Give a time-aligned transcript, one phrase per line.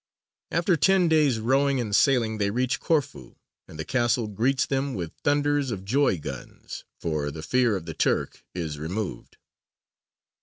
[0.49, 3.35] After ten days rowing and sailing they reach Corfu,
[3.67, 7.93] and the castle greets them with thunders of joy guns, for the fear of the
[7.93, 9.37] Turk is removed.